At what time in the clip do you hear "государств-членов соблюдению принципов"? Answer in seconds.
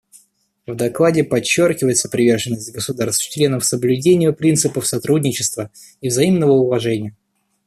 2.73-4.87